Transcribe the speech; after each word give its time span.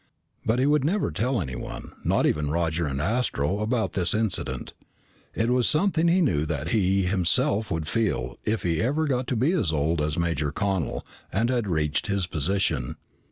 But 0.43 0.57
he 0.57 0.65
would 0.65 0.83
never 0.83 1.11
tell 1.11 1.39
anyone, 1.39 1.91
not 2.03 2.25
even 2.25 2.49
Roger 2.49 2.87
and 2.87 2.99
Astro 2.99 3.59
about 3.59 3.93
this 3.93 4.15
incident. 4.15 4.73
It 5.35 5.51
was 5.51 5.69
something 5.69 6.07
he 6.07 6.21
knew 6.21 6.43
that 6.47 6.69
he 6.69 7.03
himself 7.03 7.69
would 7.69 7.87
feel 7.87 8.39
if 8.43 8.63
he 8.63 8.81
ever 8.81 9.05
got 9.05 9.27
to 9.27 9.35
be 9.35 9.51
as 9.51 9.71
old 9.71 10.01
as 10.01 10.17
Major 10.17 10.51
Connel 10.51 11.05
and 11.31 11.51
had 11.51 11.67
reached 11.67 12.07
his 12.07 12.25
position. 12.25 12.95